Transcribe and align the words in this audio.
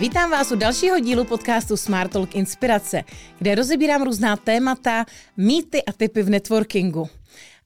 Vítám 0.00 0.30
vás 0.30 0.52
u 0.52 0.56
dalšího 0.56 0.98
dílu 0.98 1.24
podcastu 1.24 1.76
Smart 1.76 2.12
Talk 2.12 2.34
Inspirace, 2.34 3.04
kde 3.38 3.54
rozebírám 3.54 4.02
různá 4.02 4.36
témata, 4.36 5.06
mýty 5.36 5.84
a 5.84 5.92
typy 5.92 6.22
v 6.22 6.30
networkingu. 6.30 7.08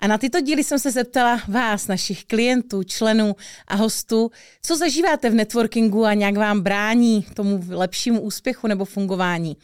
A 0.00 0.07
na 0.07 0.18
tyto 0.18 0.40
díly 0.40 0.64
jsem 0.64 0.79
se 0.79 0.90
zeptala 0.90 1.40
vás, 1.48 1.86
našich 1.86 2.25
klientů, 2.25 2.82
členů 2.82 3.36
a 3.68 3.75
hostů, 3.75 4.30
co 4.62 4.76
zažíváte 4.76 5.30
v 5.30 5.34
networkingu 5.34 6.04
a 6.04 6.14
nějak 6.14 6.36
vám 6.36 6.61
brání 6.61 7.26
tomu 7.34 7.64
lepšímu 7.68 8.20
úspěchu 8.20 8.66
nebo 8.66 8.85
fungování. 8.85 9.57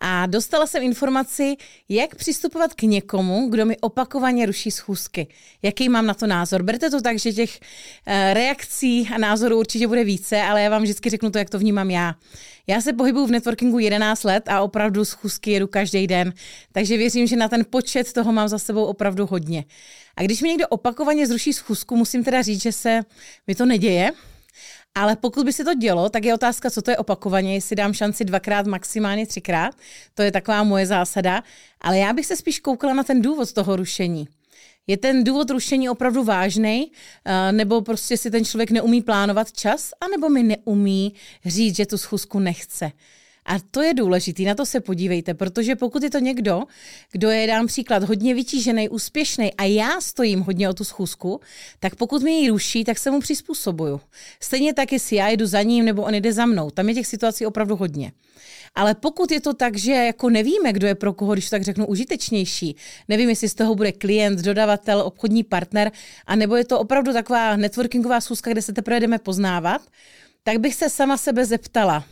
A 0.00 0.26
dostala 0.26 0.66
jsem 0.66 0.82
informaci, 0.82 1.56
jak 1.88 2.14
přistupovat 2.14 2.74
k 2.74 2.82
někomu, 2.82 3.48
kdo 3.48 3.66
mi 3.66 3.76
opakovaně 3.76 4.46
ruší 4.46 4.70
schůzky. 4.70 5.26
Jaký 5.62 5.88
mám 5.88 6.06
na 6.06 6.14
to 6.14 6.26
názor? 6.26 6.62
Berte 6.62 6.90
to 6.90 7.00
tak, 7.00 7.18
že 7.18 7.32
těch 7.32 7.60
eh, 8.06 8.34
reakcí 8.34 9.08
a 9.14 9.18
názorů 9.18 9.58
určitě 9.58 9.86
bude 9.86 10.04
více, 10.04 10.42
ale 10.42 10.62
já 10.62 10.70
vám 10.70 10.82
vždycky 10.82 11.10
řeknu 11.10 11.30
to, 11.30 11.38
jak 11.38 11.50
to 11.50 11.58
vnímám 11.58 11.90
já. 11.90 12.14
Já 12.66 12.80
se 12.80 12.92
pohybuju 12.92 13.26
v 13.26 13.30
networkingu 13.30 13.78
11 13.78 14.24
let 14.24 14.48
a 14.48 14.60
opravdu 14.60 15.04
schůzky 15.04 15.50
jedu 15.50 15.66
každý 15.66 16.06
den, 16.06 16.32
takže 16.72 16.96
věřím, 16.96 17.26
že 17.26 17.36
na 17.36 17.48
ten 17.48 17.64
počet 17.70 18.12
toho 18.12 18.32
mám 18.32 18.48
za 18.48 18.58
sebou 18.58 18.84
opravdu 18.84 19.26
hodně. 19.26 19.64
A 20.16 20.22
když 20.22 20.42
mi 20.42 20.48
někdo 20.48 20.68
opakovaně 20.68 21.26
zruší 21.26 21.52
schůzku, 21.52 21.96
musím 21.96 22.24
teda 22.24 22.42
říct, 22.42 22.62
že 22.62 22.72
se 22.72 23.00
mi 23.46 23.54
to 23.54 23.66
neděje, 23.66 24.12
ale 24.98 25.16
pokud 25.16 25.44
by 25.44 25.52
se 25.52 25.64
to 25.64 25.74
dělo, 25.74 26.08
tak 26.08 26.24
je 26.24 26.34
otázka, 26.34 26.70
co 26.70 26.82
to 26.82 26.90
je 26.90 26.96
opakovaně, 26.96 27.54
jestli 27.54 27.76
dám 27.76 27.94
šanci 27.94 28.24
dvakrát, 28.24 28.66
maximálně 28.66 29.26
třikrát. 29.26 29.74
To 30.14 30.22
je 30.22 30.32
taková 30.32 30.64
moje 30.64 30.86
zásada. 30.86 31.42
Ale 31.80 31.98
já 31.98 32.12
bych 32.12 32.26
se 32.26 32.36
spíš 32.36 32.60
koukala 32.60 32.94
na 32.94 33.04
ten 33.04 33.22
důvod 33.22 33.52
toho 33.52 33.76
rušení. 33.76 34.28
Je 34.86 34.96
ten 34.96 35.24
důvod 35.24 35.50
rušení 35.50 35.88
opravdu 35.88 36.24
vážný, 36.24 36.92
eh, 37.24 37.52
nebo 37.52 37.80
prostě 37.80 38.16
si 38.16 38.30
ten 38.30 38.44
člověk 38.44 38.70
neumí 38.70 39.02
plánovat 39.02 39.52
čas, 39.52 39.90
anebo 40.00 40.28
mi 40.28 40.42
neumí 40.42 41.14
říct, 41.46 41.76
že 41.76 41.86
tu 41.86 41.98
schůzku 41.98 42.38
nechce. 42.38 42.92
A 43.48 43.58
to 43.70 43.82
je 43.82 43.94
důležité, 43.94 44.42
na 44.42 44.54
to 44.54 44.66
se 44.66 44.80
podívejte, 44.80 45.34
protože 45.34 45.76
pokud 45.76 46.02
je 46.02 46.10
to 46.10 46.18
někdo, 46.18 46.62
kdo 47.12 47.30
je, 47.30 47.46
dám 47.46 47.66
příklad, 47.66 48.02
hodně 48.02 48.34
vytížený, 48.34 48.88
úspěšný 48.88 49.54
a 49.54 49.64
já 49.64 50.00
stojím 50.00 50.40
hodně 50.40 50.68
o 50.68 50.74
tu 50.74 50.84
schůzku, 50.84 51.40
tak 51.80 51.96
pokud 51.96 52.22
mi 52.22 52.32
ji 52.32 52.48
ruší, 52.48 52.84
tak 52.84 52.98
se 52.98 53.10
mu 53.10 53.20
přizpůsobuju. 53.20 54.00
Stejně 54.40 54.74
tak, 54.74 54.92
jestli 54.92 55.16
já 55.16 55.28
jdu 55.28 55.46
za 55.46 55.62
ním 55.62 55.84
nebo 55.84 56.02
on 56.02 56.14
jde 56.14 56.32
za 56.32 56.46
mnou. 56.46 56.70
Tam 56.70 56.88
je 56.88 56.94
těch 56.94 57.06
situací 57.06 57.46
opravdu 57.46 57.76
hodně. 57.76 58.12
Ale 58.74 58.94
pokud 58.94 59.32
je 59.32 59.40
to 59.40 59.54
tak, 59.54 59.76
že 59.76 59.92
jako 59.92 60.30
nevíme, 60.30 60.72
kdo 60.72 60.86
je 60.86 60.94
pro 60.94 61.12
koho, 61.12 61.32
když 61.32 61.50
tak 61.50 61.62
řeknu, 61.62 61.86
užitečnější, 61.86 62.76
nevím, 63.08 63.28
jestli 63.28 63.48
z 63.48 63.54
toho 63.54 63.74
bude 63.74 63.92
klient, 63.92 64.38
dodavatel, 64.38 65.00
obchodní 65.00 65.44
partner, 65.44 65.92
a 66.26 66.36
nebo 66.36 66.56
je 66.56 66.64
to 66.64 66.80
opravdu 66.80 67.12
taková 67.12 67.56
networkingová 67.56 68.20
schůzka, 68.20 68.50
kde 68.50 68.62
se 68.62 68.72
teprve 68.72 69.00
jdeme 69.00 69.18
poznávat, 69.18 69.82
tak 70.42 70.58
bych 70.58 70.74
se 70.74 70.90
sama 70.90 71.16
sebe 71.16 71.44
zeptala, 71.44 72.04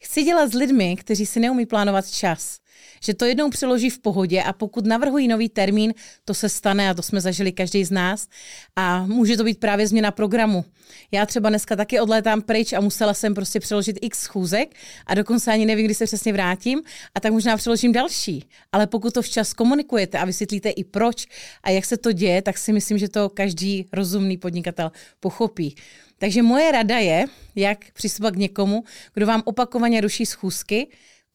Chci 0.00 0.22
dělat 0.22 0.50
s 0.52 0.54
lidmi, 0.54 0.96
kteří 0.96 1.26
si 1.26 1.40
neumí 1.40 1.66
plánovat 1.66 2.10
čas. 2.10 2.58
Že 3.02 3.14
to 3.14 3.24
jednou 3.24 3.50
přeloží 3.50 3.90
v 3.90 3.98
pohodě 3.98 4.42
a 4.42 4.52
pokud 4.52 4.86
navrhují 4.86 5.28
nový 5.28 5.48
termín, 5.48 5.94
to 6.24 6.34
se 6.34 6.48
stane 6.48 6.90
a 6.90 6.94
to 6.94 7.02
jsme 7.02 7.20
zažili 7.20 7.52
každý 7.52 7.84
z 7.84 7.90
nás. 7.90 8.28
A 8.76 9.06
může 9.06 9.36
to 9.36 9.44
být 9.44 9.60
právě 9.60 9.86
změna 9.86 10.10
programu. 10.10 10.64
Já 11.12 11.26
třeba 11.26 11.48
dneska 11.48 11.76
taky 11.76 12.00
odlétám 12.00 12.42
pryč 12.42 12.72
a 12.72 12.80
musela 12.80 13.14
jsem 13.14 13.34
prostě 13.34 13.60
přeložit 13.60 13.98
x 14.00 14.22
schůzek 14.22 14.74
a 15.06 15.14
dokonce 15.14 15.52
ani 15.52 15.66
nevím, 15.66 15.84
kdy 15.84 15.94
se 15.94 16.04
přesně 16.04 16.32
vrátím 16.32 16.82
a 17.14 17.20
tak 17.20 17.32
možná 17.32 17.56
přeložím 17.56 17.92
další. 17.92 18.44
Ale 18.72 18.86
pokud 18.86 19.14
to 19.14 19.22
včas 19.22 19.52
komunikujete 19.52 20.18
a 20.18 20.24
vysvětlíte 20.24 20.70
i 20.70 20.84
proč 20.84 21.26
a 21.62 21.70
jak 21.70 21.84
se 21.84 21.96
to 21.96 22.12
děje, 22.12 22.42
tak 22.42 22.58
si 22.58 22.72
myslím, 22.72 22.98
že 22.98 23.08
to 23.08 23.28
každý 23.28 23.86
rozumný 23.92 24.36
podnikatel 24.36 24.92
pochopí. 25.20 25.74
Takže 26.18 26.42
moje 26.42 26.72
rada 26.72 26.98
je, 26.98 27.24
jak 27.56 27.92
přistupovat 27.92 28.34
k 28.34 28.38
někomu, 28.38 28.84
kdo 29.14 29.26
vám 29.26 29.42
opakovaně 29.44 30.00
ruší 30.00 30.26
schůzky, 30.26 30.88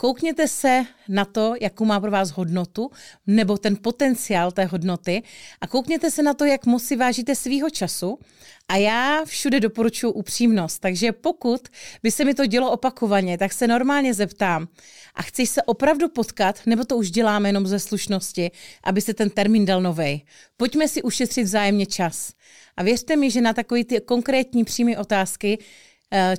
Koukněte 0.03 0.47
se 0.47 0.85
na 1.09 1.25
to, 1.25 1.53
jakou 1.61 1.85
má 1.85 1.99
pro 1.99 2.11
vás 2.11 2.29
hodnotu, 2.29 2.91
nebo 3.27 3.57
ten 3.57 3.77
potenciál 3.81 4.51
té 4.51 4.65
hodnoty 4.65 5.23
a 5.61 5.67
koukněte 5.67 6.11
se 6.11 6.23
na 6.23 6.33
to, 6.33 6.45
jak 6.45 6.65
moc 6.65 6.83
si 6.83 6.95
vážíte 6.95 7.35
svýho 7.35 7.69
času. 7.69 8.19
A 8.67 8.75
já 8.75 9.25
všude 9.25 9.59
doporučuji 9.59 10.11
upřímnost, 10.13 10.81
takže 10.81 11.11
pokud 11.11 11.67
by 12.03 12.11
se 12.11 12.25
mi 12.25 12.33
to 12.33 12.45
dělo 12.45 12.71
opakovaně, 12.71 13.37
tak 13.37 13.53
se 13.53 13.67
normálně 13.67 14.13
zeptám, 14.13 14.67
a 15.15 15.21
chceš 15.21 15.49
se 15.49 15.63
opravdu 15.63 16.09
potkat, 16.09 16.59
nebo 16.65 16.85
to 16.85 16.97
už 16.97 17.11
děláme 17.11 17.49
jenom 17.49 17.67
ze 17.67 17.79
slušnosti, 17.79 18.51
aby 18.83 19.01
se 19.01 19.13
ten 19.13 19.29
termín 19.29 19.65
dal 19.65 19.81
novej. 19.81 20.25
Pojďme 20.57 20.87
si 20.87 21.01
ušetřit 21.01 21.43
vzájemně 21.43 21.85
čas. 21.85 22.33
A 22.77 22.83
věřte 22.83 23.15
mi, 23.15 23.31
že 23.31 23.41
na 23.41 23.53
takové 23.53 23.83
ty 23.83 24.01
konkrétní 24.01 24.63
přímé 24.63 24.97
otázky 24.97 25.57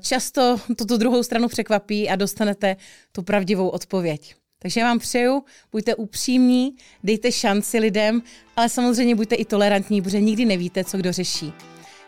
často 0.00 0.60
tuto 0.76 0.96
druhou 0.96 1.22
stranu 1.22 1.48
překvapí 1.48 2.08
a 2.10 2.16
dostanete 2.16 2.76
tu 3.12 3.22
pravdivou 3.22 3.68
odpověď. 3.68 4.34
Takže 4.58 4.80
já 4.80 4.86
vám 4.86 4.98
přeju, 4.98 5.44
buďte 5.72 5.94
upřímní, 5.94 6.76
dejte 7.02 7.32
šanci 7.32 7.78
lidem, 7.78 8.22
ale 8.56 8.68
samozřejmě 8.68 9.14
buďte 9.14 9.34
i 9.34 9.44
tolerantní, 9.44 10.02
protože 10.02 10.20
nikdy 10.20 10.44
nevíte, 10.44 10.84
co 10.84 10.96
kdo 10.96 11.12
řeší. 11.12 11.52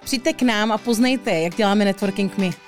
Přijďte 0.05 0.33
k 0.33 0.43
nám 0.43 0.73
a 0.73 0.79
poznejte, 0.79 1.41
jak 1.41 1.57
děláme 1.57 1.85
networking 1.85 2.39
my. 2.39 2.66